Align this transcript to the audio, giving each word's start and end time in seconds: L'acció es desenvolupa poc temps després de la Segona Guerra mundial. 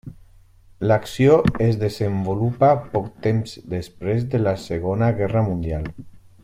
L'acció 0.91 1.35
es 1.65 1.77
desenvolupa 1.83 2.71
poc 2.95 3.13
temps 3.27 3.55
després 3.77 4.29
de 4.35 4.43
la 4.47 4.59
Segona 4.67 5.15
Guerra 5.21 5.49
mundial. 5.53 5.91